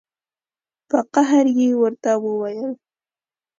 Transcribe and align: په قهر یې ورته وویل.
په 0.89 0.99
قهر 1.13 1.45
یې 1.57 1.69
ورته 1.81 2.11
وویل. 2.23 2.71